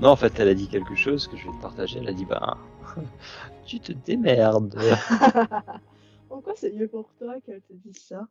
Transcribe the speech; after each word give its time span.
Non, 0.00 0.10
en 0.10 0.16
fait, 0.16 0.38
elle 0.38 0.48
a 0.48 0.54
dit 0.54 0.68
quelque 0.68 0.94
chose 0.94 1.26
que 1.26 1.36
je 1.36 1.48
vais 1.48 1.56
te 1.56 1.62
partager. 1.62 1.98
Elle 1.98 2.08
a 2.08 2.12
dit, 2.12 2.24
bah, 2.24 2.56
tu 3.66 3.80
te 3.80 3.92
démerdes. 3.92 4.78
Pourquoi 6.28 6.54
c'est 6.56 6.72
mieux 6.72 6.88
pour 6.88 7.12
toi 7.18 7.34
qu'elle 7.44 7.62
te 7.62 7.72
dise 7.72 7.98
ça? 8.02 8.28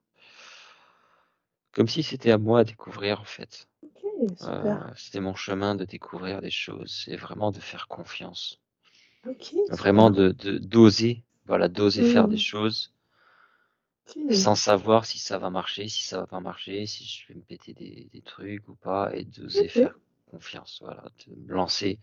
Comme 1.74 1.88
si 1.88 2.04
c'était 2.04 2.32
à 2.32 2.38
moi 2.38 2.60
à 2.62 2.64
découvrir, 2.64 3.20
en 3.22 3.26
fait. 3.26 3.68
Ok, 3.84 4.38
super. 4.38 4.50
Euh, 4.50 4.94
c'était 4.96 5.20
mon 5.20 5.36
chemin 5.36 5.76
de 5.76 5.84
découvrir 5.86 6.42
des 6.42 6.52
choses. 6.52 7.04
C'est 7.06 7.18
vraiment 7.18 7.52
de 7.52 7.60
faire 7.60 7.88
confiance. 7.88 8.60
Ok. 9.28 9.54
Vraiment 9.70 10.10
de, 10.10 10.32
d'oser. 10.32 11.24
Voilà, 11.46 11.68
d'oser 11.68 12.04
faire 12.04 12.28
des 12.28 12.36
Mm. 12.36 12.40
choses 12.40 12.94
super. 14.06 14.36
sans 14.36 14.56
savoir 14.56 15.06
si 15.06 15.20
ça 15.20 15.38
va 15.38 15.50
marcher, 15.50 15.88
si 15.88 16.04
ça 16.04 16.18
va 16.20 16.28
pas 16.28 16.40
marcher, 16.40 16.86
si 16.86 17.06
je 17.06 17.28
vais 17.28 17.36
me 17.36 17.42
péter 17.44 17.74
des, 17.74 18.08
des 18.14 18.22
trucs 18.22 18.68
ou 18.70 18.76
pas, 18.76 19.12
et 19.16 19.24
d'oser 19.26 19.68
faire 19.68 19.96
confiance, 20.32 20.80
voilà, 20.82 21.04
de 21.28 21.36
me 21.36 21.54
lancer. 21.54 22.00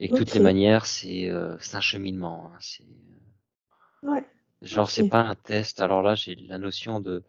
Et 0.00 0.08
que 0.10 0.14
toutes 0.14 0.34
les 0.34 0.40
manières, 0.40 0.86
c'est 0.86 1.30
euh, 1.30 1.56
un 1.74 1.80
cheminement. 1.82 2.52
hein, 2.54 2.58
c'est 2.60 2.84
Ouais. 4.02 4.24
genre, 4.60 4.90
c'est 4.90 5.04
pas 5.04 5.20
un 5.22 5.34
test. 5.34 5.80
Alors 5.80 6.02
là, 6.02 6.14
j'ai 6.14 6.34
la 6.34 6.58
notion 6.58 7.00
de 7.00 7.24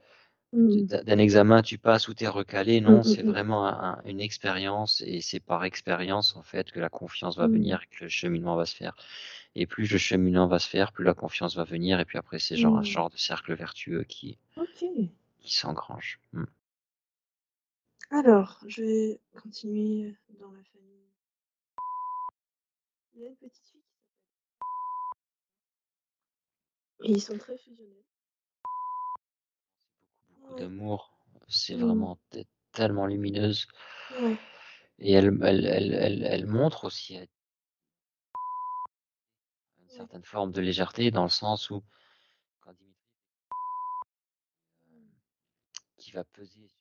Mm. 0.53 0.87
d'un 0.89 1.17
examen, 1.19 1.61
tu 1.63 1.77
passes 1.79 2.07
ou 2.09 2.13
t'es 2.15 2.27
recalé. 2.27 2.81
Mm, 2.85 2.91
Non, 2.91 3.03
mm, 3.03 3.03
c'est 3.03 3.23
mm. 3.23 3.33
vraiment 3.33 3.67
un- 3.67 3.93
un- 3.99 4.01
une 4.05 4.21
expérience, 4.21 5.01
et 5.05 5.21
c'est 5.21 5.39
par 5.39 5.63
expérience 5.65 6.35
en 6.35 6.43
fait 6.43 6.71
que 6.71 6.79
la 6.79 6.89
confiance 6.89 7.37
va 7.37 7.47
Mm. 7.47 7.47
venir, 7.47 7.81
que 7.89 8.03
le 8.05 8.09
cheminement 8.09 8.55
va 8.55 8.65
se 8.65 8.75
faire. 8.75 8.95
Et 9.55 9.67
plus 9.67 9.91
le 9.91 9.97
cheminement 9.99 10.47
va 10.47 10.59
se 10.59 10.69
faire, 10.69 10.91
plus 10.93 11.05
la 11.05 11.13
confiance 11.15 11.55
va 11.57 11.63
venir, 11.65 11.99
et 11.99 12.05
puis 12.05 12.17
après, 12.19 12.39
c'est 12.39 12.57
genre 12.57 12.77
un 12.77 12.83
genre 12.83 13.09
de 13.11 13.17
cercle 13.17 13.53
vertueux 13.55 14.03
qui 14.05 14.39
qui 15.39 15.51
s'engrange. 15.55 16.19
Alors, 18.09 18.59
je 18.67 18.83
vais 18.83 19.19
continuer 19.41 20.15
dans 20.39 20.51
la 20.51 20.63
famille. 20.63 21.11
Il 23.13 23.21
y 23.21 23.25
a 23.25 23.27
une 23.29 23.35
petite 23.35 23.67
fille 23.71 23.81
qui 23.81 23.91
s'appelle. 26.97 27.11
Ils 27.11 27.21
sont 27.21 27.37
très 27.37 27.57
fusionnels. 27.57 28.03
Beaucoup 30.29 30.55
d'amour, 30.55 31.17
c'est 31.47 31.75
Mm. 31.75 31.83
vraiment 31.83 32.19
tellement 32.71 33.07
lumineuse, 33.07 33.67
Ouais. 34.21 34.37
et 34.99 35.11
elle, 35.13 35.37
elle, 35.43 35.65
elle, 35.65 36.23
elle, 36.23 36.45
montre 36.45 36.85
aussi 36.85 37.15
une 37.15 37.21
Ouais. 37.21 37.27
certaine 39.89 40.23
forme 40.23 40.51
de 40.51 40.61
légèreté 40.61 41.11
dans 41.11 41.23
le 41.23 41.29
sens 41.29 41.69
où 41.71 41.83
quand 42.61 42.73
Dimitri 42.73 43.03
qui 45.97 46.11
va 46.11 46.23
peser 46.23 46.67
sur 46.67 46.76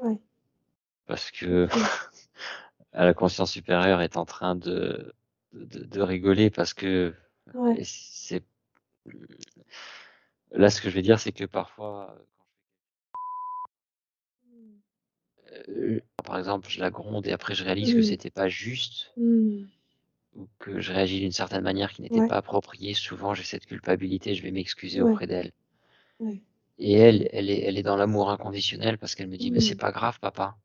Ouais. 0.00 0.20
parce 1.06 1.30
que 1.30 1.68
Ok. 1.72 2.28
la 2.92 3.14
conscience 3.14 3.52
supérieure 3.52 4.00
est 4.02 4.16
en 4.16 4.24
train 4.24 4.54
de, 4.56 5.14
de, 5.52 5.84
de 5.84 6.00
rigoler 6.02 6.50
parce 6.50 6.74
que 6.74 7.14
Ouais. 7.54 7.82
c'est 7.84 8.44
là 10.52 10.70
ce 10.70 10.80
que 10.80 10.88
je 10.90 10.94
vais 10.94 11.02
dire 11.02 11.18
c'est 11.18 11.32
que 11.32 11.44
parfois 11.44 12.16
Mm. 14.46 14.80
euh, 15.68 16.00
par 16.24 16.38
exemple 16.38 16.68
je 16.68 16.80
la 16.80 16.90
gronde 16.90 17.26
et 17.26 17.32
après 17.32 17.54
je 17.54 17.64
réalise 17.64 17.92
que 17.94 18.00
Mm. 18.00 18.02
c'était 18.02 18.30
pas 18.30 18.48
juste 18.48 19.12
Mm. 19.16 19.64
ou 20.34 20.48
que 20.58 20.80
je 20.80 20.92
réagis 20.92 21.20
d'une 21.20 21.30
certaine 21.32 21.62
manière 21.62 21.92
qui 21.92 22.02
n'était 22.02 22.20
Ouais. 22.20 22.28
pas 22.28 22.36
appropriée 22.38 22.94
souvent 22.94 23.34
j'ai 23.34 23.44
cette 23.44 23.66
culpabilité 23.66 24.34
je 24.34 24.42
vais 24.42 24.50
m'excuser 24.50 25.02
Ouais. 25.02 25.10
auprès 25.12 25.26
d'elle. 25.28 25.52
Et 26.80 26.94
elle 26.94 27.28
elle 27.32 27.50
est 27.50 27.60
elle 27.66 27.78
est 27.78 27.84
dans 27.84 27.96
l'amour 27.96 28.30
inconditionnel 28.30 28.98
parce 28.98 29.14
qu'elle 29.14 29.28
me 29.28 29.36
dit 29.38 29.52
mais 29.52 29.60
c'est 29.60 29.76
pas 29.76 29.92
grave 29.92 30.18
papa. 30.20 30.58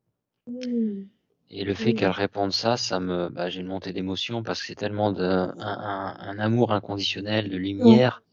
Et 1.50 1.64
le 1.64 1.74
fait 1.74 1.94
qu'elle 1.96 2.12
réponde 2.12 2.52
ça 2.54 2.78
ça 2.78 3.00
me 3.00 3.30
bah, 3.30 3.50
j'ai 3.50 3.62
une 3.62 3.68
montée 3.68 3.94
d'émotion 3.94 4.44
parce 4.44 4.62
que 4.62 4.68
c'est 4.68 4.76
tellement 4.76 5.12
de 5.12 5.24
un, 5.24 5.54
un, 5.60 6.18
un 6.20 6.40
amour 6.40 6.72
inconditionnel 6.74 7.50
de 7.50 7.58
lumière 7.58 8.24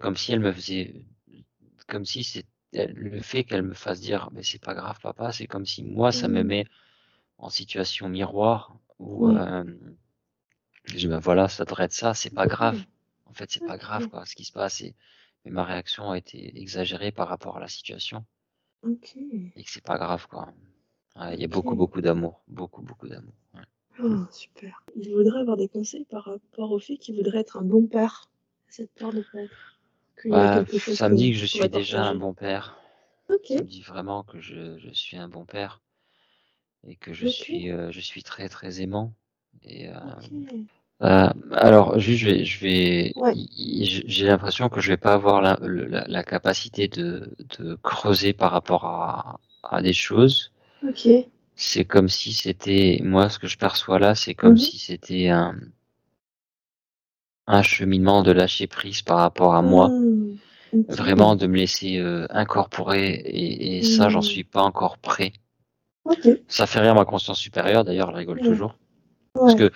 comme 0.00 0.16
si 0.16 0.32
elle 0.32 0.40
me 0.40 0.52
faisait 0.52 0.94
comme 1.88 2.04
si 2.06 2.24
c'est 2.24 2.46
le 2.74 3.20
fait 3.22 3.44
qu'elle 3.44 3.62
me 3.62 3.74
fasse 3.74 4.00
dire 4.00 4.30
mais 4.32 4.42
c'est 4.42 4.62
pas 4.62 4.74
grave 4.74 4.98
papa. 5.02 5.32
C'est 5.32 5.46
comme 5.46 5.66
si 5.66 5.82
moi 5.84 6.12
ça 6.12 6.28
me 6.28 6.42
met 6.44 6.66
en 7.38 7.50
situation 7.50 8.08
miroir 8.08 8.76
où 8.98 9.28
euh, 9.30 9.64
je 10.84 10.96
dis 10.96 11.06
ben 11.08 11.18
voilà 11.18 11.48
ça 11.48 11.64
devrait 11.64 11.84
être 11.84 11.92
ça 11.92 12.14
c'est 12.14 12.30
pas 12.34 12.46
grave. 12.46 12.84
En 13.26 13.32
fait 13.34 13.50
c'est 13.50 13.64
pas 13.66 13.76
grave 13.78 14.08
quoi 14.08 14.24
ce 14.26 14.34
qui 14.36 14.44
se 14.44 14.52
passe 14.52 14.80
et 14.80 14.94
mais 15.46 15.52
ma 15.52 15.64
réaction 15.64 16.10
a 16.10 16.18
été 16.18 16.60
exagérée 16.60 17.12
par 17.12 17.28
rapport 17.28 17.56
à 17.56 17.60
la 17.60 17.68
situation 17.68 18.26
et 19.56 19.64
que 19.64 19.70
c'est 19.70 19.82
pas 19.84 19.98
grave 19.98 20.28
quoi 20.28 20.52
Ouais, 21.16 21.34
il 21.34 21.40
y 21.40 21.44
a 21.44 21.48
beaucoup 21.48 21.74
beaucoup 21.76 22.00
d'amour 22.02 22.42
beaucoup 22.48 22.82
beaucoup 22.82 23.08
d'amour 23.08 23.34
ouais. 23.54 23.62
Oh, 24.02 24.26
super. 24.30 24.82
Il 24.94 25.12
voudrait 25.14 25.40
avoir 25.40 25.56
des 25.56 25.68
conseils 25.68 26.04
par 26.04 26.24
rapport 26.24 26.72
au 26.72 26.78
fait 26.78 26.96
qu'il 26.96 27.16
voudrait 27.16 27.40
être 27.40 27.56
un 27.56 27.62
bon 27.62 27.86
père. 27.86 28.30
Cette 28.68 28.92
peur 28.92 29.12
de 29.12 29.24
a 29.32 29.48
Bah, 30.30 30.64
ça 30.76 31.08
me 31.08 31.16
dit 31.16 31.32
que 31.32 31.38
je 31.38 31.46
suis 31.46 31.68
déjà 31.68 32.04
un 32.04 32.14
bon 32.14 32.34
père 32.34 32.80
Ok. 33.28 33.52
ça 33.52 33.62
me 33.62 33.68
dit 33.68 33.82
vraiment 33.82 34.24
que 34.24 34.40
je, 34.40 34.78
je 34.78 34.90
suis 34.90 35.16
un 35.16 35.28
bon 35.28 35.44
père 35.46 35.80
et 36.86 36.96
que 36.96 37.12
je 37.12 37.26
suis 37.26 37.70
euh, 37.70 37.90
je 37.90 38.00
suis 38.00 38.22
très 38.22 38.48
très 38.48 38.80
aimant 38.80 39.14
et 39.62 39.88
euh. 39.88 39.96
Euh, 41.02 41.28
alors 41.52 41.98
juste 41.98 42.20
je 42.20 42.26
vais 42.26 42.44
je 42.44 42.60
vais 42.60 43.12
Ouais. 43.16 43.34
j'ai 43.58 44.26
l'impression 44.26 44.68
que 44.68 44.80
je 44.80 44.88
vais 44.92 44.96
pas 44.96 45.12
avoir 45.14 45.42
la, 45.42 45.58
le- 45.62 45.84
la, 45.86 46.06
la 46.08 46.22
capacité 46.24 46.88
de, 46.88 47.34
de 47.58 47.74
creuser 47.82 48.32
par 48.32 48.50
rapport 48.52 48.84
à, 48.86 49.38
à 49.62 49.82
des 49.82 49.92
choses 49.92 50.52
Ok. 50.82 51.08
c'est 51.56 51.84
comme 51.84 52.08
si 52.08 52.32
c'était 52.32 53.00
moi 53.02 53.28
ce 53.28 53.38
que 53.40 53.48
je 53.48 53.58
perçois 53.58 53.98
là 53.98 54.14
c'est 54.14 54.34
comme 54.34 54.52
Mhm. 54.52 54.58
si 54.58 54.78
c'était 54.78 55.28
un 55.28 55.54
un 57.48 57.62
cheminement 57.62 58.22
de 58.22 58.30
lâcher 58.32 58.66
prise 58.68 59.02
par 59.02 59.18
rapport 59.18 59.54
à 59.56 59.62
moi 59.62 59.88
Mm. 59.88 60.38
Ok. 60.72 60.96
vraiment 60.96 61.36
de 61.36 61.46
me 61.46 61.56
laisser 61.56 61.98
euh, 61.98 62.26
incorporer 62.30 63.08
et, 63.14 63.78
et 63.78 63.82
ça 63.82 64.08
j'en 64.08 64.22
suis 64.22 64.44
pas 64.44 64.62
encore 64.62 64.98
prêt 64.98 65.32
Ok. 66.04 66.26
ça 66.48 66.66
fait 66.66 66.80
rire 66.80 66.94
ma 66.94 67.04
conscience 67.04 67.38
supérieure 67.38 67.84
d'ailleurs 67.84 68.10
elle 68.10 68.16
rigole 68.16 68.40
Ouais. 68.40 68.46
toujours 68.46 68.74
parce 69.34 69.54
que 69.54 69.72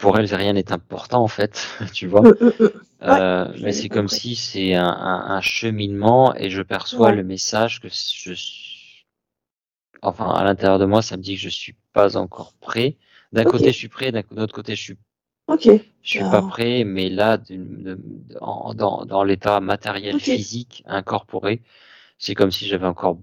pour 0.00 0.18
elle 0.18 0.32
rien 0.34 0.52
n'est 0.54 0.72
important 0.72 1.22
en 1.22 1.28
fait 1.28 1.66
tu 1.92 2.06
vois 2.06 2.26
Euh, 2.26 2.34
euh, 2.42 2.52
euh. 2.60 2.70
Ouais. 3.02 3.20
Euh, 3.20 3.46
mais 3.62 3.72
c'est 3.72 3.88
comme 3.88 4.08
si 4.08 4.36
c'est 4.36 4.74
un, 4.74 4.84
un, 4.86 5.30
un 5.36 5.40
cheminement 5.40 6.34
et 6.36 6.50
je 6.50 6.62
perçois 6.62 7.08
Ouais. 7.10 7.16
le 7.16 7.24
message 7.24 7.80
que 7.80 7.88
je 7.88 8.34
suis 8.34 9.06
enfin 10.02 10.30
à 10.30 10.44
l'intérieur 10.44 10.78
de 10.78 10.84
moi 10.86 11.02
ça 11.02 11.16
me 11.16 11.22
dit 11.22 11.34
que 11.36 11.40
je 11.40 11.48
suis 11.48 11.74
pas 11.92 12.16
encore 12.16 12.52
prêt 12.60 12.96
d'un 13.32 13.44
côté 13.44 13.66
je 13.72 13.78
suis 13.78 13.88
prêt 13.88 14.12
d'un 14.12 14.22
autre 14.36 14.54
côté 14.54 14.74
je 14.76 14.82
suis 14.82 14.96
Ok. 15.48 15.64
je 16.02 16.08
suis 16.08 16.20
pas 16.20 16.42
prêt 16.42 16.84
mais 16.84 17.08
là 17.08 17.38
d'une- 17.38 17.82
de- 17.82 17.94
de- 18.00 18.38
en- 18.40 18.74
dans, 18.74 19.04
dans 19.04 19.24
l'état 19.24 19.60
matériel 19.60 20.20
physique 20.20 20.82
incorporé 20.86 21.62
c'est 22.18 22.34
comme 22.34 22.50
si 22.50 22.66
j'avais 22.66 22.86
encore 22.86 23.18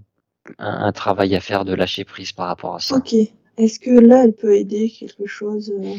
un, 0.57 0.85
un 0.87 0.91
travail 0.91 1.35
à 1.35 1.39
faire 1.39 1.65
de 1.65 1.73
lâcher 1.73 2.03
prise 2.03 2.31
par 2.31 2.47
rapport 2.47 2.75
à 2.75 2.79
ça 2.79 2.95
Ok. 2.97 3.13
Est-ce 3.57 3.79
que 3.79 3.89
là, 3.89 4.23
elle 4.23 4.35
peut 4.35 4.55
aider 4.55 4.87
quelque 4.91 5.25
chose, 5.25 5.71
euh, 5.71 5.95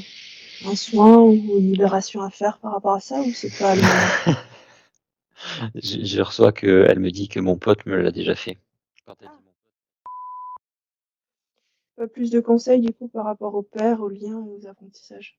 un 0.64 0.74
soin 0.76 1.18
ou 1.18 1.32
une 1.32 1.72
libération 1.72 2.22
à 2.22 2.30
faire 2.30 2.58
par 2.58 2.72
rapport 2.72 2.94
à 2.94 3.00
ça 3.00 3.20
ou 3.20 3.30
c'est 3.32 3.56
pas 3.58 3.74
le 3.74 3.82
je, 5.74 6.04
je 6.04 6.20
reçois 6.20 6.52
que 6.52 6.86
elle 6.88 7.00
me 7.00 7.10
dit 7.10 7.28
que 7.28 7.40
mon 7.40 7.56
pote 7.56 7.86
me 7.86 7.96
l'a 7.96 8.10
déjà 8.10 8.34
fait 8.34 8.58
Quand 9.06 9.16
elle 9.20 9.28
Ah. 9.30 9.38
Pas 11.96 12.06
plus 12.06 12.30
de 12.30 12.40
conseils 12.40 12.80
du 12.80 12.92
coup 12.92 13.08
par 13.08 13.24
rapport 13.24 13.54
au 13.56 13.62
père, 13.62 14.00
aux 14.00 14.08
liens 14.08 14.44
et 14.46 14.50
aux 14.50 14.66
apprentissages? 14.68 15.36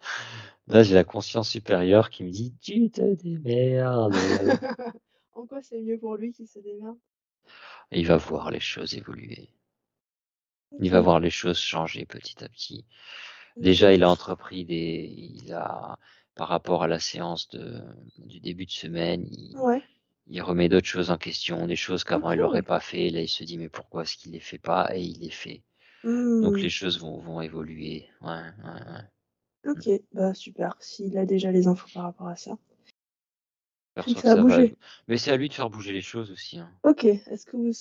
Là, 0.68 0.82
j'ai 0.82 0.94
la 0.94 1.04
conscience 1.04 1.48
supérieure 1.48 2.10
qui 2.10 2.24
me 2.24 2.30
dit 2.30 2.54
Tu 2.60 2.90
te 2.90 3.14
démerdes. 3.14 4.14
En 5.34 5.46
quoi 5.46 5.62
c'est 5.62 5.80
mieux 5.80 5.98
pour 5.98 6.16
lui 6.16 6.32
qu'il 6.32 6.46
se 6.46 6.58
démerde? 6.58 6.98
Il 7.90 8.06
va 8.06 8.18
voir 8.18 8.50
les 8.50 8.60
choses 8.60 8.94
évoluer. 8.94 9.48
Il 10.80 10.90
va 10.90 11.00
voir 11.00 11.20
les 11.20 11.30
choses 11.30 11.58
changer 11.58 12.04
petit 12.04 12.44
à 12.44 12.48
petit. 12.48 12.84
Déjà, 13.56 13.92
il 13.92 14.02
a 14.02 14.10
entrepris 14.10 14.64
des. 14.64 15.12
Il 15.44 15.52
a 15.52 15.98
par 16.34 16.48
rapport 16.48 16.82
à 16.82 16.86
la 16.88 16.98
séance 16.98 17.48
de, 17.50 17.82
du 18.18 18.40
début 18.40 18.64
de 18.64 18.70
semaine, 18.70 19.26
il, 19.30 19.54
Ouais. 19.58 19.82
il 20.28 20.40
remet 20.40 20.70
d'autres 20.70 20.86
choses 20.86 21.10
en 21.10 21.18
question, 21.18 21.66
des 21.66 21.76
choses 21.76 22.04
qu'avant 22.04 22.32
il 22.32 22.38
n'aurait 22.38 22.62
pas 22.62 22.80
fait. 22.80 23.10
Là, 23.10 23.20
il 23.20 23.28
se 23.28 23.44
dit, 23.44 23.58
mais 23.58 23.68
pourquoi 23.68 24.02
est-ce 24.02 24.16
qu'il 24.16 24.32
les 24.32 24.40
fait 24.40 24.56
pas? 24.58 24.96
Et 24.96 25.02
il 25.02 25.20
les 25.20 25.30
fait. 25.30 25.62
Donc 26.04 26.58
les 26.58 26.70
choses 26.70 26.98
vont, 26.98 27.18
vont 27.18 27.40
évoluer. 27.42 28.08
Ouais. 28.22 28.40
Ok, 29.66 29.88
bah 30.12 30.32
super. 30.34 30.74
S'il 30.80 31.16
a 31.18 31.26
déjà 31.26 31.52
les 31.52 31.66
infos 31.66 31.88
par 31.92 32.04
rapport 32.04 32.28
à 32.28 32.36
ça. 32.36 32.56
Ça 34.22 34.42
va. 34.42 34.58
Mais 35.06 35.18
c'est 35.18 35.30
à 35.32 35.36
lui 35.36 35.50
de 35.50 35.54
faire 35.54 35.68
bouger 35.68 35.92
les 35.92 36.00
choses 36.00 36.30
aussi. 36.30 36.58
hein. 36.58 36.70
Ok. 36.82 37.04
Est-ce 37.04 37.44
que 37.44 37.58
vous, 37.58 37.72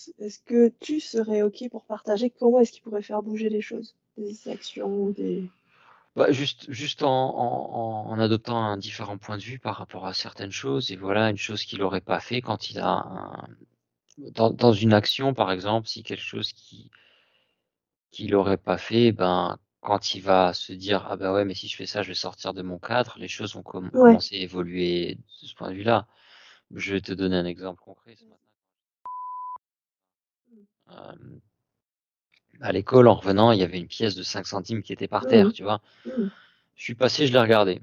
que 0.45 0.73
tu 0.81 0.99
serais 0.99 1.41
ok 1.41 1.69
pour 1.71 1.85
partager? 1.85 2.29
Comment 2.29 2.59
est-ce 2.59 2.73
qu'il 2.73 2.83
pourrait 2.83 3.01
faire 3.01 3.23
bouger 3.23 3.49
les 3.49 3.61
choses? 3.61 3.95
Des 4.17 4.49
actions 4.49 5.09
des. 5.11 5.49
Bah, 6.15 6.31
juste, 6.31 6.71
juste 6.71 7.03
en, 7.03 7.09
en, 7.09 8.09
en 8.11 8.19
adoptant 8.19 8.57
un 8.63 8.77
différent 8.77 9.17
point 9.17 9.37
de 9.37 9.43
vue 9.43 9.59
par 9.59 9.75
rapport 9.77 10.05
à 10.07 10.13
certaines 10.13 10.51
choses. 10.51 10.91
Et 10.91 10.95
voilà, 10.95 11.29
une 11.29 11.37
chose 11.37 11.63
qu'il 11.63 11.79
n'aurait 11.79 12.01
pas 12.01 12.19
fait 12.21 12.41
quand 12.41 12.69
il 12.69 12.79
a 12.79 12.87
un... 12.89 13.47
dans, 14.17 14.51
dans 14.51 14.73
une 14.73 14.93
action, 14.93 15.33
par 15.33 15.51
exemple, 15.51 15.87
si 15.87 16.03
quelque 16.03 16.23
chose 16.23 16.53
qui 16.53 16.91
qu'il 18.11 18.31
n'aurait 18.31 18.57
pas 18.57 18.77
fait, 18.77 19.11
ben 19.11 19.57
quand 19.81 20.15
il 20.15 20.21
va 20.21 20.53
se 20.53 20.71
dire 20.73 21.05
ah 21.09 21.17
bah 21.17 21.33
ouais 21.33 21.43
mais 21.45 21.55
si 21.55 21.67
je 21.67 21.75
fais 21.75 21.85
ça 21.85 22.03
je 22.03 22.09
vais 22.09 22.13
sortir 22.13 22.53
de 22.53 22.61
mon 22.61 22.79
cadre, 22.79 23.15
les 23.17 23.27
choses 23.27 23.55
vont 23.55 23.63
com- 23.63 23.91
Ouais. 23.93 23.99
commencer 24.01 24.35
à 24.35 24.39
évoluer 24.39 25.15
de 25.15 25.21
ce 25.47 25.53
point 25.55 25.69
de 25.69 25.75
vue-là. 25.75 26.07
Je 26.75 26.93
vais 26.93 27.01
te 27.01 27.13
donner 27.13 27.37
un 27.37 27.45
exemple 27.45 27.81
concret 27.81 28.15
ce 28.17 28.25
matin. 28.25 28.41
Euh, 30.91 31.39
à 32.61 32.71
l'école, 32.71 33.07
en 33.07 33.15
revenant, 33.15 33.51
il 33.51 33.59
y 33.59 33.63
avait 33.63 33.79
une 33.79 33.87
pièce 33.87 34.15
de 34.15 34.23
5 34.23 34.45
centimes 34.47 34.83
qui 34.83 34.93
était 34.93 35.07
par 35.07 35.25
terre, 35.27 35.47
Mhm. 35.47 35.53
tu 35.53 35.63
vois. 35.63 35.81
Hmm. 36.05 36.27
Je 36.75 36.83
suis 36.83 36.95
passé, 36.95 37.27
je 37.27 37.33
l'ai 37.33 37.39
regardé. 37.39 37.81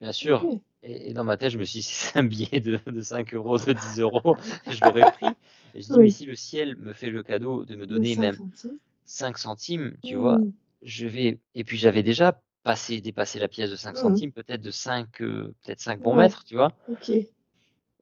Bien 0.00 0.12
sûr. 0.12 0.44
Et, 0.82 1.10
et 1.10 1.14
dans 1.14 1.24
ma 1.24 1.36
tête, 1.36 1.50
je 1.50 1.58
me 1.58 1.64
suis 1.64 1.80
dit, 1.80 1.82
c'est 1.88 2.18
un 2.18 2.24
billet 2.24 2.60
de, 2.60 2.78
de 2.86 3.00
5 3.00 3.34
euros, 3.34 3.58
de 3.58 3.72
10 3.72 4.00
euros, 4.00 4.36
je 4.70 4.82
l'aurais 4.84 5.10
pris. 5.12 5.36
Et 5.74 5.82
je 5.82 5.88
dis, 5.88 5.92
Oui. 5.98 6.04
mais 6.04 6.10
si 6.10 6.26
le 6.26 6.34
ciel 6.36 6.76
me 6.76 6.92
fait 6.92 7.10
le 7.10 7.22
cadeau 7.22 7.64
de 7.64 7.76
me 7.76 7.86
donner 7.86 8.14
5 8.14 8.20
même 8.20 8.36
centimes. 8.36 8.78
5 9.04 9.38
centimes, 9.38 9.96
tu 10.02 10.16
vois, 10.16 10.38
Hmm. 10.38 10.50
je 10.82 11.06
vais. 11.06 11.38
Et 11.54 11.64
puis 11.64 11.76
j'avais 11.78 12.02
déjà 12.02 12.42
passé, 12.62 13.00
dépassé 13.00 13.38
la 13.38 13.48
pièce 13.48 13.70
de 13.70 13.76
5 13.76 13.96
Mhm. 13.96 13.96
centimes, 13.96 14.32
peut-être 14.32 14.62
de 14.62 14.70
5, 14.70 15.22
euh, 15.22 15.54
peut-être 15.64 15.80
5 15.80 16.00
bons 16.00 16.14
mètres, 16.16 16.44
tu 16.44 16.56
vois. 16.56 16.72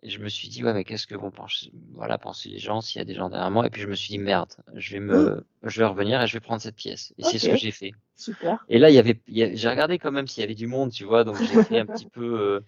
Et 0.05 0.11
je 0.11 0.21
me 0.21 0.29
suis 0.29 0.49
dit, 0.49 0.63
ouais, 0.65 0.75
mais 0.75 0.85
qu'est-ce 0.85 1.07
que 1.09 1.17
vont 1.17 1.33
penser, 1.33 1.73
voilà, 1.95 2.19
penser 2.19 2.51
les 2.51 2.59
gens 2.61 2.81
s'il 2.83 3.01
y 3.01 3.03
a 3.03 3.07
des 3.07 3.15
gens 3.15 3.31
derrière 3.31 3.51
moi? 3.51 3.67
Et 3.67 3.71
puis 3.71 3.83
je 3.83 3.89
me 3.89 3.95
suis 3.97 4.11
dit, 4.11 4.19
merde, 4.19 4.55
je 4.75 4.93
vais 4.95 5.01
me, 5.01 5.45
je 5.65 5.81
vais 5.81 5.87
revenir 5.87 6.23
et 6.23 6.27
je 6.29 6.35
vais 6.35 6.41
prendre 6.41 6.61
cette 6.63 6.77
pièce. 6.77 7.15
Et 7.19 7.25
c'est 7.25 7.39
ce 7.41 7.49
que 7.49 7.57
j'ai 7.57 7.73
fait. 7.73 7.97
Super. 8.17 8.59
Et 8.69 8.79
là, 8.79 8.91
il 8.91 8.95
y 8.97 8.99
avait, 9.01 9.21
j'ai 9.29 9.69
regardé 9.71 9.99
quand 9.99 10.13
même 10.13 10.27
s'il 10.29 10.43
y 10.43 10.45
avait 10.45 10.55
du 10.57 10.67
monde, 10.69 10.93
tu 10.93 11.05
vois. 11.05 11.25
Donc 11.25 11.43
j'ai 11.43 11.59
fait 11.59 11.79
un 11.79 11.87
petit 11.87 12.07
peu, 12.09 12.41
euh, 12.41 12.61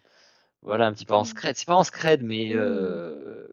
voilà, 0.62 0.86
un 0.88 0.92
petit 0.94 1.06
peu 1.06 1.14
en 1.14 1.24
scred. 1.24 1.56
C'est 1.56 1.66
pas 1.66 1.76
en 1.76 1.84
scred, 1.84 2.22
mais 2.24 2.52
Hmm. 2.52 2.54
euh, 2.54 3.48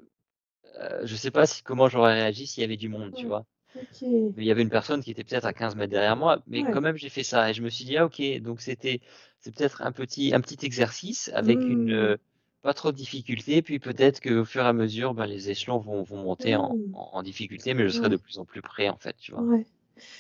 euh, 0.80 1.02
je 1.06 1.16
sais 1.16 1.32
pas 1.32 1.46
si, 1.46 1.64
comment 1.64 1.90
j'aurais 1.90 2.14
réagi 2.16 2.48
s'il 2.48 2.62
y 2.62 2.66
avait 2.66 2.78
du 2.78 2.90
monde, 2.90 3.14
tu 3.14 3.28
vois. 3.28 3.46
Ok. 3.76 4.02
Mais 4.36 4.44
il 4.44 4.48
y 4.48 4.52
avait 4.52 4.64
une 4.64 4.70
personne 4.70 5.02
qui 5.04 5.12
était 5.12 5.24
peut-être 5.24 5.46
à 5.46 5.54
15 5.54 5.76
mètres 5.76 5.92
derrière 5.92 6.16
moi, 6.18 6.42
mais 6.48 6.64
Ouais. 6.64 6.66
quand 6.66 6.82
même 6.82 6.98
j'ai 6.98 7.10
fait 7.10 7.24
ça 7.24 7.50
et 7.50 7.54
je 7.54 7.62
me 7.62 7.70
suis 7.70 7.86
dit 7.86 7.98
ah 7.98 8.06
ok 8.06 8.22
donc 8.42 8.62
c'était 8.62 9.02
c'est 9.40 9.54
peut-être 9.56 9.82
un 9.84 9.92
petit 9.92 10.34
un 10.34 10.42
petit 10.42 10.66
exercice 10.66 11.30
avec 11.36 11.68
une 11.70 11.92
Hmm. 11.92 11.94
euh, 11.94 12.18
pas 12.64 12.74
trop 12.74 12.92
de 12.92 12.98
difficulté 12.98 13.62
puis 13.62 13.78
peut-être 13.80 14.20
qu'au 14.22 14.46
fur 14.46 14.64
et 14.64 14.68
à 14.68 14.74
mesure 14.74 15.14
ben, 15.14 15.28
les 15.28 15.52
échelons 15.52 15.78
vont, 15.80 16.02
vont 16.04 16.24
monter 16.24 16.56
en, 16.56 16.74
Hmm. 16.74 16.96
en, 16.96 17.10
en 17.14 17.24
difficulté 17.24 17.74
mais 17.76 17.84
je 17.84 17.90
serai 17.90 18.10
de 18.10 18.18
plus 18.18 18.40
en 18.40 18.46
plus 18.46 18.62
près 18.64 18.90
en 18.90 18.98
fait 18.98 19.16
tu 19.18 19.34
vois. 19.34 19.44
Ouais. 19.44 19.66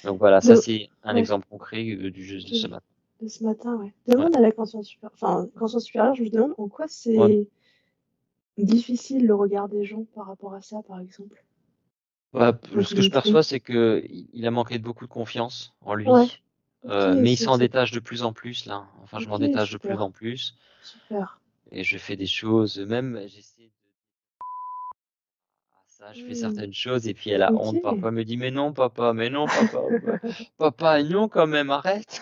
Donc 0.03 0.19
voilà 0.19 0.41
ça 0.41 0.55
c'est 0.55 0.89
un 1.03 1.15
ouais. 1.15 1.19
exemple 1.19 1.47
concret 1.49 1.89
euh, 1.89 2.11
du 2.11 2.23
jeu 2.25 2.37
de 2.39 2.53
ce 2.53 2.67
matin. 2.67 2.85
de 3.21 3.27
ce 3.27 3.43
matin, 3.43 3.75
ouais. 3.77 3.93
Demande 4.07 4.35
à 4.35 4.41
la 4.41 4.51
conscience 4.51 4.87
supérieure. 4.87 5.13
Enfin, 5.15 5.47
conscience 5.57 5.85
supérieure, 5.85 6.15
je 6.15 6.23
me 6.23 6.29
demande 6.29 6.53
en 6.57 6.67
quoi 6.67 6.87
c'est 6.87 7.47
difficile 8.57 9.25
le 9.25 9.35
regard 9.35 9.67
des 9.69 9.83
gens 9.85 10.05
par 10.13 10.27
rapport 10.27 10.53
à 10.53 10.61
ça, 10.61 10.81
par 10.87 10.99
exemple? 10.99 11.43
Bah, 12.33 12.57
ce 12.81 12.93
que 12.95 13.01
je 13.01 13.09
perçois 13.09 13.43
c'est 13.43 13.59
que 13.59 14.03
il 14.09 14.27
il 14.33 14.47
a 14.47 14.51
manqué 14.51 14.77
de 14.79 14.83
beaucoup 14.83 15.05
de 15.05 15.11
confiance 15.11 15.73
en 15.81 15.93
lui. 15.95 16.07
Euh, 16.85 17.15
mais 17.15 17.31
il 17.33 17.37
s'en 17.37 17.57
détache 17.57 17.91
de 17.91 17.99
plus 18.01 18.23
en 18.23 18.33
plus 18.33 18.65
là. 18.65 18.85
Enfin 19.03 19.19
je 19.19 19.29
m'en 19.29 19.39
détache 19.39 19.71
de 19.71 19.77
plus 19.77 19.93
en 19.93 20.11
plus 20.11 20.55
Super. 20.81 21.39
Et 21.73 21.83
je 21.83 21.97
fais 21.97 22.15
des 22.15 22.27
choses 22.27 22.79
même 22.79 23.19
j'essaie 23.27 23.63
de 23.63 23.71
ça, 25.87 26.11
je 26.13 26.21
fais 26.23 26.33
Hmm. 26.33 26.35
certaines 26.35 26.73
choses 26.73 27.07
et 27.07 27.13
puis 27.13 27.29
elle 27.31 27.43
a 27.43 27.53
honte 27.55 27.81
parfois, 27.81 28.09
elle 28.09 28.15
me 28.15 28.25
dit 28.25 28.37
mais 28.37 28.51
non 28.51 28.73
papa, 28.73 29.13
mais 29.13 29.29
non 29.29 29.45
papa, 29.47 29.81
bah, 30.01 30.19
papa 30.57 31.03
non 31.03 31.29
quand 31.29 31.47
même 31.47 31.69
arrête. 31.71 32.21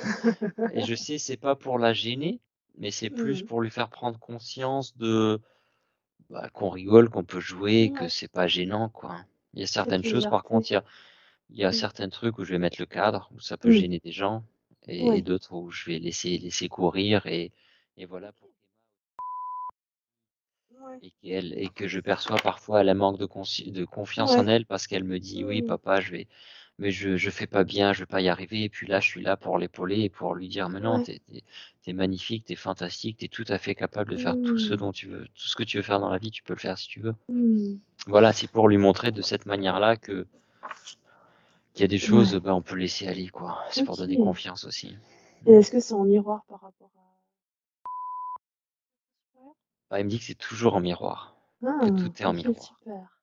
Et 0.71 0.81
je 0.81 0.95
sais 0.95 1.17
c'est 1.17 1.37
pas 1.37 1.55
pour 1.55 1.79
la 1.79 1.93
gêner, 1.93 2.41
mais 2.77 2.91
c'est 2.91 3.09
plus 3.09 3.43
Hmm. 3.43 3.47
pour 3.47 3.61
lui 3.61 3.69
faire 3.71 3.89
prendre 3.89 4.19
conscience 4.19 4.95
de 4.97 5.39
bah, 6.29 6.49
qu'on 6.53 6.69
rigole, 6.69 7.09
qu'on 7.09 7.23
peut 7.25 7.39
jouer, 7.41 7.91
que 7.91 8.03
Ouais. 8.03 8.09
c'est 8.09 8.29
pas 8.31 8.47
gênant 8.47 8.89
quoi. 8.89 9.25
Il 9.53 9.61
y 9.61 9.63
a 9.63 9.67
certaines 9.67 10.03
choses 10.05 10.27
par 10.27 10.43
contre, 10.43 10.71
il 10.71 10.75
y 10.75 10.77
a, 10.77 10.83
il 11.51 11.57
y 11.59 11.65
a 11.65 11.71
Hmm. 11.71 11.73
certains 11.73 12.09
trucs 12.09 12.39
où 12.39 12.45
je 12.45 12.51
vais 12.53 12.59
mettre 12.59 12.79
le 12.81 12.87
cadre, 12.87 13.29
où 13.35 13.39
ça 13.41 13.57
peut 13.57 13.71
gêner 13.71 13.99
des 13.99 14.13
gens 14.13 14.43
et, 14.87 15.21
d'autres 15.23 15.53
où 15.55 15.71
je 15.71 15.85
vais 15.91 15.99
laisser 15.99 16.37
laisser 16.39 16.69
courir 16.69 17.25
et, 17.27 17.51
et 17.97 18.05
voilà 18.05 18.33
pour 18.33 18.50
Ouais. 20.91 21.01
et 21.03 21.11
qu'elle 21.21 21.53
et 21.57 21.69
que 21.69 21.87
je 21.87 21.99
perçois 21.99 22.37
parfois 22.37 22.81
elle 22.81 22.89
a 22.89 22.91
un 22.93 22.95
manque 22.95 23.17
de, 23.19 23.27
de 23.71 23.85
confiance 23.85 24.37
en 24.37 24.47
elle 24.47 24.65
parce 24.65 24.87
qu'elle 24.87 25.03
me 25.03 25.19
dit 25.19 25.43
oui 25.43 25.61
Hmm. 25.61 25.67
papa 25.67 26.01
je 26.01 26.11
vais 26.11 26.27
mais 26.79 26.91
je 26.91 27.17
je 27.17 27.29
fais 27.29 27.47
pas 27.47 27.63
bien 27.63 27.93
je 27.93 27.99
vais 28.01 28.05
pas 28.07 28.21
y 28.21 28.29
arriver 28.29 28.63
et 28.63 28.69
puis 28.69 28.87
là 28.87 28.99
je 28.99 29.07
suis 29.07 29.21
là 29.23 29.37
pour 29.37 29.57
l'épauler 29.57 30.01
et 30.01 30.09
pour 30.09 30.35
lui 30.35 30.47
dire 30.49 30.69
mais 30.69 30.79
non 30.81 30.99
Ouais. 30.99 31.05
t'es 31.05 31.19
t'es, 31.31 31.43
t'es 31.83 31.93
magnifique 31.93 32.45
t'es 32.45 32.55
fantastique 32.55 33.17
t'es 33.17 33.27
tout 33.29 33.45
à 33.49 33.57
fait 33.57 33.75
capable 33.75 34.11
de 34.11 34.17
faire 34.17 34.37
tout 34.37 34.57
ce 34.59 34.73
Hmm. 34.73 34.75
dont 34.75 34.91
tu 34.91 35.07
veux 35.07 35.25
tout 35.35 35.47
ce 35.47 35.55
que 35.55 35.63
tu 35.63 35.77
veux 35.77 35.83
faire 35.83 35.99
dans 35.99 36.09
la 36.11 36.17
vie 36.19 36.31
tu 36.31 36.43
peux 36.43 36.53
le 36.53 36.59
faire 36.59 36.77
si 36.77 36.87
tu 36.87 36.99
veux 37.01 37.15
Hmm. 37.29 37.81
voilà 38.07 38.33
c'est 38.33 38.49
pour 38.51 38.69
lui 38.69 38.77
montrer 38.77 39.11
de 39.11 39.21
cette 39.23 39.45
manière 39.47 39.79
là 39.79 39.97
que 39.97 40.27
qu'il 41.73 41.81
y 41.81 41.85
a 41.85 41.87
des 41.89 41.97
choses 41.97 42.33
Ouais. 42.33 42.39
ben 42.39 42.53
on 42.53 42.61
peut 42.61 42.75
laisser 42.77 43.07
aller 43.07 43.27
quoi 43.27 43.61
c'est 43.71 43.83
pour 43.83 43.97
donner 43.97 44.17
confiance 44.17 44.63
aussi 44.63 44.95
Et 45.45 45.53
est-ce 45.53 45.69
que 45.69 45.79
c'est 45.79 45.93
en 45.93 46.03
miroir 46.03 46.43
par 46.47 46.61
rapport 46.61 46.89
à... 46.97 47.10
Bah, 49.91 49.99
il 49.99 50.05
me 50.05 50.09
dit 50.09 50.19
que 50.19 50.23
c'est 50.25 50.35
toujours 50.35 50.75
en 50.75 50.79
miroir 50.79 51.35
que 51.61 51.67
Ah, 51.67 51.85
tout 51.89 52.21
est 52.21 52.25
en 52.25 52.29
ok, 52.29 52.37
miroir 52.37 52.79
super. 52.79 53.19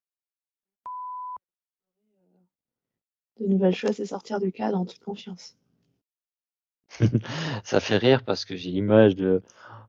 De 3.41 3.47
nouvelles 3.47 3.75
choses, 3.75 3.97
c'est 3.97 4.05
sortir 4.05 4.39
du 4.39 4.53
cadre 4.53 4.77
en 4.77 4.85
toute 4.85 5.03
confiance. 5.03 5.57
ça 7.65 7.81
fait 7.81 7.97
rire 7.97 8.23
parce 8.25 8.45
que 8.45 8.57
j'ai 8.57 8.71
l'image 8.71 9.15
de 9.17 9.43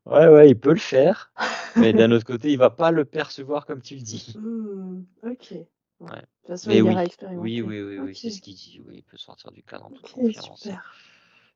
ouais 0.05 0.27
ouais 0.27 0.49
il 0.49 0.59
peut 0.59 0.73
le 0.73 0.79
faire 0.79 1.31
mais 1.75 1.93
d'un 1.93 2.11
autre 2.11 2.25
côté, 2.25 2.51
il 2.51 2.57
va 2.57 2.69
pas 2.69 2.91
le 2.91 3.05
percevoir 3.05 3.65
comme 3.65 3.81
tu 3.81 3.95
le 3.95 4.01
dis. 4.01 4.33
Hmm, 4.35 5.03
ok. 5.23 5.53
Bon. 5.99 6.05
De 6.07 6.11
Ouais. 6.11 6.21
toute 6.21 6.47
façon, 6.47 6.69
Mais 6.69 6.75
il 6.75 6.83
oui, 6.83 6.91
ira 6.91 7.01
oui, 7.01 7.05
expérimenter. 7.05 7.61
oui, 7.61 7.81
oui, 7.81 7.99
oui, 7.99 8.11
Ok. 8.11 8.15
c'est 8.15 8.31
ce 8.31 8.41
qu'il 8.41 8.55
dit. 8.55 8.81
Oui, 8.85 8.95
il 8.97 9.03
peut 9.03 9.17
sortir 9.17 9.51
du 9.51 9.63
cadre 9.63 9.85
en 9.85 9.89
toute 9.91 10.03
Ok, 10.05 10.11
confiance 10.11 10.63
super. 10.63 10.95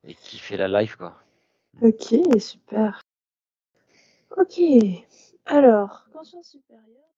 et 0.06 0.15
kiffer 0.15 0.58
la 0.58 0.82
life, 0.82 0.96
quoi. 0.96 1.18
Ok, 1.82 2.13
super. 2.39 3.01
Ok. 4.38 4.60
Alors, 5.46 6.08
conscience 6.12 6.50
supérieure. 6.50 7.10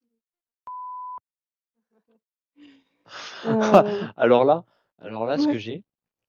Euh, 3.44 3.50
Alors 4.16 4.44
là, 4.44 4.64
alors 4.98 5.26
là, 5.26 5.38
ce 5.38 5.46
que 5.48 5.58
ouais, 5.58 5.58
j'ai, 5.58 5.84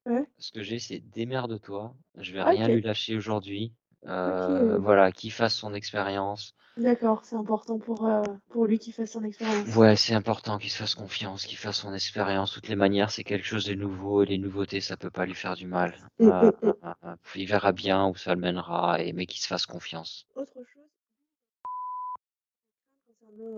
ouais. 0.06 0.28
ce 0.40 0.52
que 0.52 0.64
j'ai, 0.64 0.80
c'est 0.80 1.00
démerde-toi. 1.00 1.96
Je 2.18 2.34
vais 2.34 2.44
rien 2.44 2.68
Ok, 2.68 2.70
lui 2.70 2.82
lâcher 2.82 3.16
aujourd'hui. 3.18 3.74
Euh, 4.08 4.78
ok. 4.78 4.80
voilà, 4.80 5.12
qu'il 5.12 5.32
fasse 5.34 5.56
son 5.56 5.74
expérience. 5.74 6.56
D'accord, 6.78 7.26
c'est 7.26 7.36
important 7.36 7.78
pour, 7.80 8.06
euh, 8.06 8.24
pour 8.50 8.66
lui 8.68 8.80
qu'il 8.80 8.94
fasse 8.94 9.12
son 9.12 9.24
expérience. 9.24 9.68
Ouais, 9.76 9.96
c'est 9.96 10.14
important 10.16 10.58
qu'il 10.58 10.72
se 10.72 10.78
fasse 10.78 10.96
confiance, 10.96 11.46
qu'il 11.46 11.58
fasse 11.58 11.78
son 11.82 11.94
expérience. 11.94 12.52
De 12.52 12.56
toutes 12.56 12.70
les 12.70 12.76
manières, 12.76 13.12
c'est 13.12 13.24
quelque 13.24 13.46
chose 13.46 13.66
de 13.66 13.76
nouveau 13.76 14.24
et 14.24 14.26
les 14.26 14.38
nouveautés, 14.40 14.82
ça 14.82 14.98
peut 14.98 15.12
pas 15.12 15.26
lui 15.26 15.36
faire 15.36 15.56
du 15.56 15.68
mal. 15.68 15.96
Mm, 16.20 16.26
Euh, 16.28 16.32
mm, 16.42 16.52
mm. 16.64 16.74
euh, 16.84 16.94
euh, 17.06 17.16
il 17.36 17.48
verra 17.48 17.72
bien 17.72 18.08
où 18.08 18.16
ça 18.16 18.34
le 18.34 18.42
mènera, 18.42 19.02
et, 19.04 19.14
mais 19.14 19.26
qu'il 19.28 19.42
se 19.42 19.48
fasse 19.48 19.66
confiance. 19.68 20.28
Autre 20.36 20.64
chose 20.64 20.77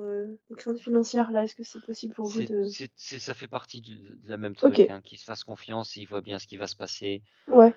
euh, 0.01 0.27
les 0.50 0.55
craintes 0.55 0.79
financières, 0.79 1.31
là, 1.31 1.43
est-ce 1.43 1.55
que 1.55 1.63
c'est 1.63 1.84
possible 1.84 2.13
pour 2.13 2.27
vous 2.27 2.41
de... 2.41 2.65
ça 2.98 3.34
fait 3.34 3.48
partie 3.48 3.81
de 3.81 4.17
la 4.25 4.38
même 4.38 4.55
truc, 4.55 4.89
hein, 4.89 5.01
qu'il 5.01 5.17
se 5.17 5.25
fasse 5.25 5.43
confiance, 5.43 5.96
il 5.96 6.05
voit 6.08 6.22
bien 6.22 6.39
ce 6.39 6.48
qui 6.48 6.58
va 6.58 6.67
se 6.67 6.75
passer. 6.75 7.22
ouais. 7.48 7.74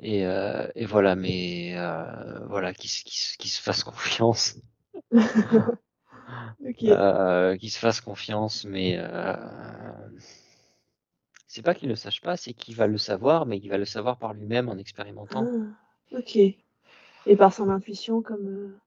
Et, 0.00 0.26
euh, 0.26 0.68
et 0.74 0.84
voilà, 0.86 1.16
mais 1.16 1.74
euh, 1.76 2.46
voilà, 2.48 2.72
qu'il 2.74 2.90
se, 2.90 3.02
qu'il 3.02 3.12
se- 3.18 3.36
qu'il 3.38 3.50
se 3.50 3.60
fasse 3.62 3.82
confiance. 3.84 4.56
Ok. 6.60 6.82
Euh, 6.84 7.56
qu'il 7.56 7.70
se 7.70 7.78
fasse 7.78 8.00
confiance, 8.00 8.64
mais 8.64 8.96
c'est 11.48 11.62
pas 11.62 11.74
qu'il 11.74 11.88
ne 11.88 11.94
le 11.94 11.96
sache 11.96 12.20
pas, 12.20 12.36
c'est 12.36 12.52
qu'il 12.54 12.76
va 12.76 12.86
le 12.86 12.98
savoir, 12.98 13.46
mais 13.46 13.58
il 13.58 13.68
va 13.68 13.78
le 13.78 13.84
savoir 13.84 14.16
par 14.16 14.32
lui-même 14.32 14.68
en 14.68 14.76
expérimentant. 14.78 15.48
Ah, 16.12 16.18
ok. 16.18 16.36
Et 16.36 17.36
par 17.36 17.52
son 17.52 17.70
intuition, 17.70 18.22
comme... 18.22 18.78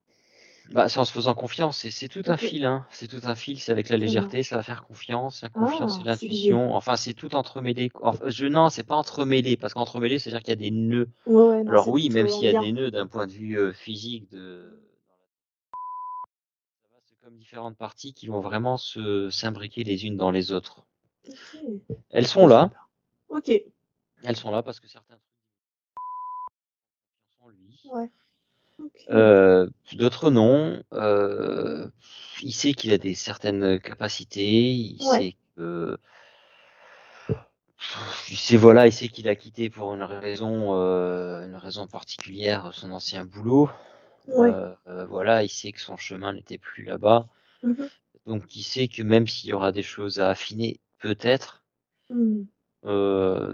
Bah, 0.71 0.87
c'est 0.87 0.99
en 0.99 1.05
se 1.05 1.11
faisant 1.11 1.33
confiance, 1.33 1.87
c'est 1.89 2.07
tout 2.07 2.21
un 2.27 2.37
fil, 2.37 2.63
hein. 2.63 2.85
C'est 2.91 3.07
tout 3.07 3.21
un 3.23 3.33
fil, 3.33 3.59
c'est 3.59 3.71
avec 3.71 3.89
la 3.89 3.97
légèreté, 3.97 4.43
ça 4.43 4.55
va 4.55 4.61
faire 4.61 4.83
confiance, 4.83 5.41
la 5.41 5.49
confiance 5.49 5.93
Ah, 5.95 5.95
et 5.95 6.03
lié. 6.03 6.09
l'intuition. 6.09 6.75
Enfin, 6.75 6.95
c'est 6.95 7.13
tout 7.15 7.33
entremêlé. 7.35 7.89
Enfin, 8.01 8.29
je 8.29 8.45
non, 8.45 8.69
c'est 8.69 8.83
pas 8.83 8.95
entremêlé, 8.95 9.57
parce 9.57 9.73
qu'entremêlé, 9.73 10.19
c'est-à-dire 10.19 10.41
qu'il 10.41 10.49
y 10.49 10.53
a 10.53 10.55
des 10.57 10.71
nœuds. 10.71 11.09
Ouais, 11.25 11.41
ouais, 11.41 11.63
non, 11.63 11.71
Alors 11.71 11.87
oui, 11.89 12.09
même 12.09 12.27
s'il 12.27 12.43
y 12.43 12.55
a 12.55 12.59
des 12.59 12.71
nœuds 12.71 12.91
d'un 12.91 13.07
point 13.07 13.25
de 13.25 13.31
vue, 13.31 13.73
physique 13.73 14.29
de 14.31 14.79
c'est 17.05 17.19
comme 17.23 17.35
différentes 17.35 17.77
parties 17.77 18.13
qui 18.13 18.27
vont 18.27 18.41
vraiment 18.41 18.77
s'imbriquer 18.77 19.83
les 19.83 20.05
unes 20.05 20.17
dans 20.17 20.29
les 20.31 20.51
autres. 20.51 20.85
Elles 22.11 22.25
Ah 22.25 22.27
sont 22.27 22.45
là. 22.47 22.71
OK. 23.29 23.51
Elles 24.23 24.35
sont 24.35 24.51
là 24.51 24.61
parce 24.61 24.79
que 24.79 24.87
certains. 24.87 25.17
Ouais. 27.91 28.11
Heu, 29.09 29.69
d'autres 29.93 30.31
non. 30.31 30.81
Heu, 30.93 31.91
il 32.41 32.53
sait 32.53 32.73
qu'il 32.73 32.93
a 32.93 32.97
des 32.97 33.15
certaines 33.15 33.79
capacités, 33.79 34.71
il 34.71 34.99
Ouais. 35.01 35.17
sait 35.19 35.35
que 35.55 35.97
il 38.29 38.37
sait, 38.37 38.57
voilà, 38.57 38.87
il 38.87 38.93
sait 38.93 39.07
qu'il 39.07 39.27
a 39.29 39.35
quitté 39.35 39.69
pour 39.69 39.93
une 39.93 40.03
raison, 40.03 40.75
heu, 40.75 41.43
une 41.45 41.55
raison 41.55 41.87
particulière 41.87 42.71
son 42.73 42.91
ancien 42.91 43.25
boulot. 43.25 43.69
Ouais. 44.27 44.53
Voilà, 45.09 45.43
il 45.43 45.49
sait 45.49 45.71
que 45.71 45.81
son 45.81 45.97
chemin 45.97 46.33
n'était 46.33 46.57
plus 46.57 46.83
là-bas. 46.83 47.27
Mmh 47.63 47.71
mh. 47.77 47.89
Donc 48.25 48.55
il 48.55 48.63
sait 48.63 48.87
que 48.87 49.03
même 49.03 49.27
s'il 49.27 49.49
y 49.49 49.53
aura 49.53 49.71
des 49.71 49.83
choses 49.83 50.19
à 50.19 50.29
affiner, 50.29 50.79
peut-être, 50.99 51.63
Mmh. 52.09 52.45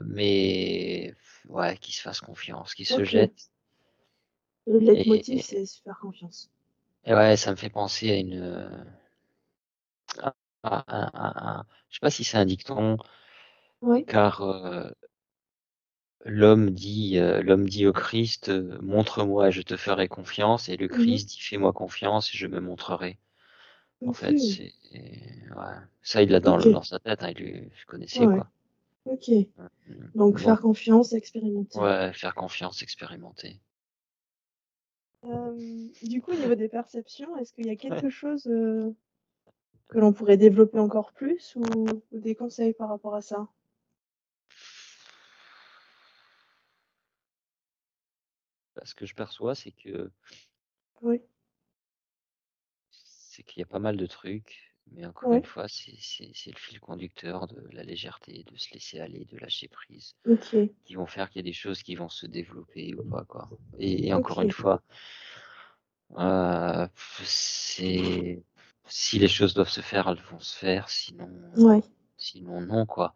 mais 0.07 1.13
ouais, 1.49 1.77
qu'il 1.77 1.93
se 1.93 2.01
fasse 2.01 2.21
confiance, 2.21 2.73
qu'il 2.73 2.85
se 2.85 3.03
jette. 3.03 3.49
Le 4.67 4.77
leitmotiv, 4.77 5.41
c'est 5.41 5.65
se 5.65 5.81
faire 5.81 5.97
confiance. 5.99 6.51
et 7.05 7.13
ouais, 7.13 7.37
ça 7.37 7.51
me 7.51 7.55
fait 7.55 7.69
penser 7.69 8.11
à 8.11 8.15
une, 8.17 8.33
heu, 8.35 8.69
à 10.19 10.33
à 10.63 11.65
je 11.89 11.95
sais 11.95 11.99
pas 12.01 12.09
si 12.11 12.23
c'est 12.23 12.37
un 12.37 12.45
dicton 12.45 12.97
Oui. 13.81 14.07
car, 14.07 14.41
heu 14.41 14.95
l'homme 16.25 16.71
dit, 16.71 17.17
l'homme 17.17 17.69
dit 17.69 17.85
au 17.87 17.93
Christ, 17.93 18.49
«Montre-moi 18.81 19.47
et 19.47 19.51
je 19.51 19.61
te 19.61 19.77
ferai 19.77 20.07
confiance» 20.09 20.67
et 20.69 20.75
le 20.77 20.87
Mmh 20.89 21.05
mh. 21.11 21.19
Christ 21.19 21.29
dit: 21.29 21.39
«Fais-moi 21.41 21.71
confiance 21.73 22.33
et 22.33 22.37
je 22.37 22.47
me 22.47 22.59
montrerai». 22.59 23.17
En 24.05 24.13
fait, 24.13 24.39
c'est 24.39 24.73
ouais, 24.93 25.75
ça 26.03 26.23
il 26.23 26.31
l'a 26.31 26.39
dans 26.41 26.59
dans 26.67 26.83
sa 26.83 26.99
tête, 26.99 27.23
hein, 27.23 27.31
il 27.37 27.43
le 27.45 27.69
connaissait, 27.87 28.27
Ouais. 28.27 28.29
quoi. 28.29 28.49
OK. 29.05 29.29
Mmh 29.57 29.67
mh. 29.87 30.13
Donc 30.15 30.39
faire 30.39 30.61
confiance, 30.61 31.13
expérimenter. 31.13 31.81
ouais, 31.81 32.11
faire 32.13 32.33
confiance, 32.33 32.81
expérimenter. 32.81 33.61
Du 36.03 36.21
coup, 36.21 36.31
au 36.31 36.35
niveau 36.35 36.55
des 36.55 36.69
perceptions, 36.69 37.35
est-ce 37.37 37.53
qu'il 37.53 37.65
y 37.65 37.69
a 37.69 37.75
quelque 37.75 38.09
chose, 38.09 38.43
que 39.87 39.97
l'on 39.97 40.13
pourrait 40.13 40.37
développer 40.37 40.77
encore 40.77 41.11
plus 41.11 41.55
ou 41.55 42.03
ou 42.11 42.19
des 42.19 42.35
conseils 42.35 42.73
par 42.73 42.89
rapport 42.89 43.15
à 43.15 43.21
ça? 43.21 43.47
Bah, 48.75 48.83
ce 48.85 48.93
que 48.95 49.05
je 49.05 49.15
perçois, 49.15 49.55
c'est 49.55 49.71
que 49.71 50.11
Oui. 51.01 51.21
c'est 52.89 53.43
qu'il 53.43 53.59
y 53.59 53.63
a 53.63 53.67
pas 53.67 53.79
mal 53.79 53.97
de 53.97 54.05
trucs, 54.05 54.74
mais 54.91 55.05
encore 55.05 55.33
une 55.35 55.41
Ouais. 55.41 55.45
fois, 55.45 55.67
c'est 55.67 55.95
c'est 55.99 56.31
c'est 56.33 56.51
le 56.51 56.57
fil 56.59 56.79
conducteur 56.79 57.47
de 57.47 57.61
la 57.71 57.83
légèreté, 57.83 58.43
de 58.51 58.57
se 58.57 58.73
laisser 58.73 58.99
aller, 58.99 59.25
de 59.25 59.37
lâcher 59.37 59.67
prise, 59.67 60.15
OK. 60.25 60.55
qui 60.85 60.95
vont 60.95 61.07
faire 61.07 61.29
qu'il 61.29 61.39
y 61.39 61.45
a 61.45 61.49
des 61.49 61.53
choses 61.53 61.83
qui 61.83 61.95
vont 61.95 62.09
se 62.09 62.27
développer 62.27 62.93
ou 62.95 63.03
pas, 63.03 63.25
quoi. 63.25 63.49
Et 63.79 64.07
et 64.07 64.13
encore 64.13 64.41
une 64.41 64.51
OK. 64.51 64.53
fois 64.53 64.83
c'est 67.25 68.43
si 68.87 69.19
les 69.19 69.27
choses 69.27 69.53
doivent 69.53 69.69
se 69.69 69.81
faire, 69.81 70.07
elles 70.07 70.21
vont 70.31 70.39
se 70.39 70.57
faire, 70.57 70.89
sinon 70.89 71.29
Ouais. 71.57 71.81
sinon 72.17 72.61
non, 72.61 72.85
quoi. 72.85 73.15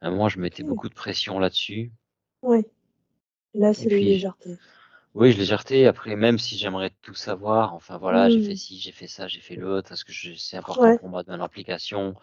À 0.00 0.08
un 0.08 0.10
moment, 0.10 0.28
je 0.28 0.40
mettais 0.40 0.62
OK. 0.62 0.68
beaucoup 0.68 0.88
de 0.88 0.94
pression 0.94 1.38
là-dessus. 1.38 1.92
Ouais. 2.42 2.64
Là, 3.54 3.74
Et 3.74 3.74
c'est 3.74 3.90
la 3.90 3.98
puis 3.98 4.04
légèreté. 4.04 4.58
Oui, 5.14 5.34
légèreté, 5.34 5.86
après 5.86 6.16
même 6.16 6.38
si 6.38 6.56
j'aimerais 6.56 6.90
tout 7.02 7.14
savoir, 7.14 7.74
enfin 7.74 7.98
voilà, 7.98 8.28
j'ai 8.30 8.40
fait 8.40 8.54
Mmh. 8.54 8.56
ci, 8.56 8.78
j'ai 8.80 8.92
fait 8.92 9.06
ça, 9.06 9.28
j'ai 9.28 9.40
fait 9.40 9.56
l'autre, 9.56 9.88
parce 9.90 10.04
que 10.04 10.12
je 10.12 10.32
c'est 10.34 10.56
important 10.56 10.90
Ouais. 10.90 10.98
pour 10.98 11.08
moi 11.10 11.22
de 11.22 11.34
l'implication 11.34 12.14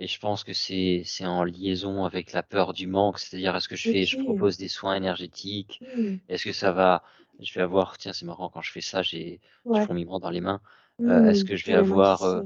et 0.00 0.08
je 0.08 0.18
pense 0.20 0.44
que 0.44 0.52
c'est 0.54 1.02
c'est 1.06 1.26
en 1.26 1.44
liaison 1.44 2.04
avec 2.04 2.32
la 2.32 2.42
peur 2.42 2.72
du 2.74 2.86
manque. 2.88 3.18
C'est-à-dire, 3.20 3.56
est-ce 3.56 3.68
que 3.68 3.76
je 3.76 3.86
fais 3.88 4.04
je 4.06 4.18
OK. 4.18 4.18
propose 4.18 4.56
des 4.58 4.68
soins 4.68 4.96
énergétiques? 4.96 5.80
Mmh. 5.80 6.20
Est-ce 6.28 6.44
que 6.46 6.52
ça 6.52 6.72
va? 6.72 7.02
Je 7.40 7.52
vais 7.54 7.62
avoir 7.62 7.98
tiens, 7.98 8.12
c'est 8.14 8.26
marrant 8.26 8.50
quand 8.50 8.62
je 8.62 8.72
fais 8.72 8.80
ça, 8.82 9.02
j'ai 9.02 9.40
des 9.72 9.80
Ouais. 9.80 9.80
fourmillements 9.80 10.20
dans 10.20 10.30
les 10.30 10.40
mains. 10.42 10.60
Est-ce 11.08 11.44
que 11.44 11.56
je 11.56 11.66
vais 11.66 11.74
qui 11.74 11.74
avoir, 11.74 12.20
se 12.20 12.44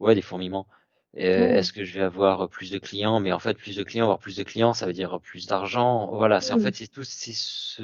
ouais, 0.00 0.14
des 0.16 0.22
fourmillements. 0.22 0.66
Ouais. 1.34 1.58
est-ce 1.58 1.72
que 1.72 1.84
je 1.84 1.94
vais 1.94 2.04
avoir, 2.04 2.48
plus 2.50 2.70
de 2.70 2.78
clients? 2.78 3.20
Mais 3.20 3.32
en 3.32 3.38
fait, 3.40 3.54
plus 3.54 3.76
de 3.76 3.82
clients, 3.84 4.04
avoir 4.06 4.18
plus 4.20 4.36
de 4.36 4.42
clients, 4.44 4.74
ça 4.74 4.86
veut 4.86 4.92
dire 4.94 5.20
plus 5.20 5.46
d'argent. 5.46 6.08
Voilà, 6.14 6.40
c'est 6.40 6.54
en 6.54 6.58
Mmh. 6.58 6.60
fait, 6.60 6.74
c'est 6.76 6.88
tout 6.88 7.04
c'est 7.04 7.32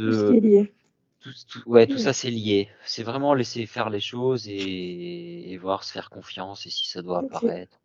Tout 0.05 0.13
ce 0.13 0.25
qui 0.25 0.33
ce 0.33 0.39
est 0.39 0.41
lié. 0.41 0.73
Tout 1.49 1.63
ouais, 1.67 1.87
tout 1.87 1.99
OK. 1.99 2.03
ça, 2.03 2.13
c'est 2.13 2.31
lié. 2.31 2.69
C'est 2.85 3.03
vraiment 3.03 3.35
laisser 3.35 3.67
faire 3.67 3.91
les 3.91 4.01
choses 4.01 4.49
et 4.49 5.53
et 5.53 5.57
voir, 5.59 5.85
se 5.85 5.93
faire 5.93 6.11
confiance 6.11 6.67
et 6.67 6.71
si 6.71 6.89
ça 6.89 7.03
doit 7.03 7.19
apparaître, 7.21 7.79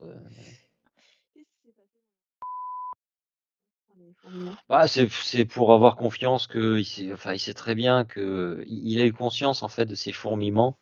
fourmillements? 4.22 4.56
Bah, 4.70 4.88
c'est 4.88 5.46
pour 5.46 5.74
avoir 5.74 5.96
confiance 5.96 6.48
qu'il 6.48 6.86
sait 6.86 7.12
enfin, 7.14 7.34
il 7.34 7.40
sait 7.40 7.54
très 7.54 7.76
bien 7.76 8.06
qu'il 8.06 8.66
il 8.68 9.02
a 9.02 9.06
eu 9.06 9.14
conscience, 9.14 9.64
en 9.64 9.68
fait, 9.70 9.86
de 9.86 9.96
ces 9.96 10.12
fourmillements 10.12 10.78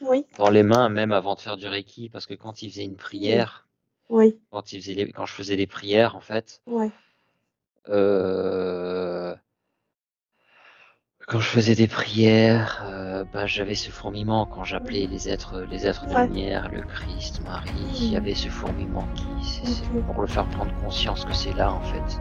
Oui. 0.00 0.24
dans 0.38 0.50
les 0.50 0.62
mains, 0.62 0.88
même 0.88 1.12
avant 1.12 1.34
de 1.36 1.40
faire 1.40 1.56
du 1.56 1.66
reiki, 1.68 2.08
parce 2.10 2.26
que 2.26 2.34
quand 2.34 2.62
il 2.62 2.70
faisait 2.70 2.84
une 2.84 2.96
prière, 2.96 3.68
Oui. 4.08 4.38
quand 4.50 4.72
il 4.72 4.80
faisait 4.82 4.94
les 4.94 5.12
quand 5.12 5.26
je 5.26 5.34
faisais 5.34 5.56
les 5.56 5.66
prières, 5.68 6.16
en 6.16 6.20
fait 6.22 6.62
heu 7.86 9.36
quand 11.30 11.40
je 11.40 11.48
faisais 11.48 11.74
des 11.76 11.88
prières, 11.88 12.84
bah, 13.32 13.46
j'avais 13.46 13.74
ce 13.74 13.90
fourmillement 13.90 14.46
quand 14.46 14.64
j'appelais 14.64 15.06
les 15.06 15.28
êtres 15.30 15.60
les 15.62 15.86
êtres 15.86 16.06
de 16.06 16.14
Ouais. 16.14 16.26
lumière, 16.26 16.68
le 16.68 16.82
Christ, 16.82 17.40
Marie, 17.40 17.72
il 18.04 18.08
y 18.10 18.16
Mmh. 18.16 18.16
avait 18.16 18.34
ce 18.34 18.48
fourmillement 18.50 19.08
qui 19.14 19.42
c'est 19.44 19.88
OK. 19.92 20.04
pour 20.04 20.20
le 20.20 20.26
faire 20.26 20.48
prendre 20.48 20.74
conscience 20.74 21.24
que 21.24 21.32
c'est 21.32 21.52
là, 21.54 21.72
en 21.72 21.80
fait. 21.82 22.20